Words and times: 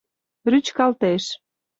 Рӱчкалтеш 0.51 1.23